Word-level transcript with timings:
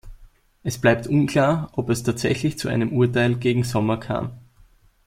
Es 0.63 0.79
bleibt 0.79 1.05
unklar, 1.05 1.69
ob 1.73 1.91
es 1.91 2.01
tatsächlich 2.01 2.57
zu 2.57 2.69
einem 2.69 2.91
Urteil 2.91 3.35
gegen 3.35 3.63
Sommer 3.63 3.97
kam. 3.97 4.31